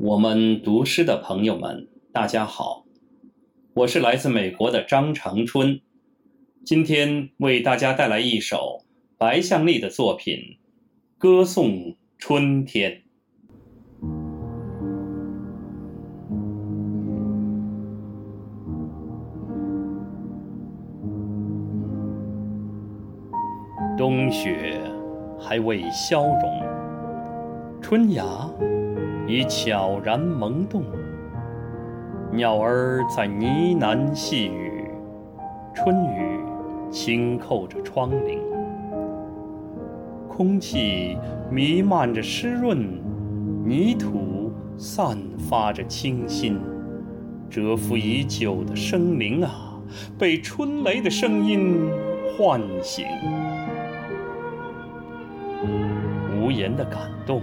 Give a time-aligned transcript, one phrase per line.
[0.00, 2.84] 我们读诗的朋友们，大家好，
[3.74, 5.80] 我是来自美国的张长春，
[6.64, 8.84] 今天为大家带来一首
[9.16, 10.36] 白向丽的作品
[11.18, 12.92] 《歌颂春天》。
[23.98, 24.80] 冬雪
[25.40, 28.48] 还未消融，春芽。
[29.28, 30.82] 已悄然萌动，
[32.32, 33.44] 鸟儿在呢
[33.78, 34.90] 喃细语，
[35.74, 36.40] 春雨
[36.90, 38.38] 轻叩着窗棂，
[40.26, 41.18] 空气
[41.50, 42.78] 弥漫着湿润，
[43.66, 46.58] 泥土散发着清新，
[47.50, 49.78] 蛰伏已久的生灵啊，
[50.18, 51.86] 被春雷的声音
[52.34, 53.04] 唤醒，
[56.40, 57.42] 无言的感动。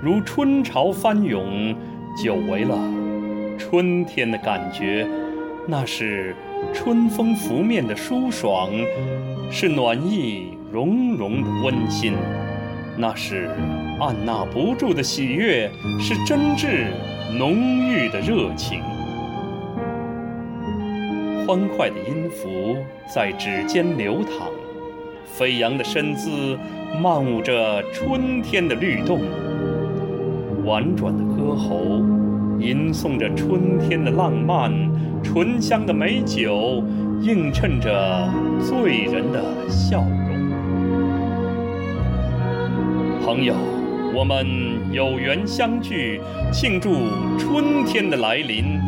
[0.00, 1.74] 如春潮翻涌，
[2.16, 2.78] 久违了
[3.58, 5.04] 春天的感觉。
[5.66, 6.36] 那是
[6.72, 8.70] 春风拂面的舒爽，
[9.50, 12.12] 是暖意融融的温馨。
[12.96, 13.50] 那是
[13.98, 16.86] 按捺不住的喜悦，是真挚
[17.36, 18.80] 浓郁的热情。
[21.44, 22.76] 欢快的音符
[23.12, 24.48] 在指尖流淌，
[25.24, 26.56] 飞扬的身姿
[27.02, 29.20] 漫舞着春天的律动。
[30.64, 32.02] 婉转的歌喉，
[32.58, 34.72] 吟诵着春天的浪漫；
[35.22, 36.82] 醇香的美酒，
[37.22, 38.28] 映衬着
[38.60, 40.08] 醉人的笑容。
[43.24, 43.54] 朋友，
[44.14, 44.46] 我们
[44.92, 46.20] 有缘相聚，
[46.52, 46.90] 庆祝
[47.38, 48.78] 春天的来临。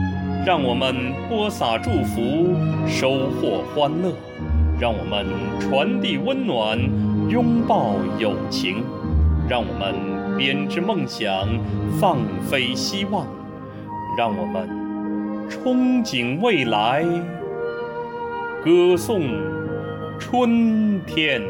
[0.46, 2.54] 让我们播撒祝福，
[2.86, 4.10] 收获欢乐；
[4.80, 5.26] 让我们
[5.60, 6.78] 传递温暖，
[7.28, 8.76] 拥抱友情；
[9.50, 10.20] 让我们。
[10.38, 11.46] 编织梦想，
[12.00, 12.16] 放
[12.48, 13.26] 飞希望，
[14.16, 14.66] 让我们
[15.50, 17.04] 憧憬未来，
[18.64, 19.28] 歌颂
[20.18, 21.42] 春天。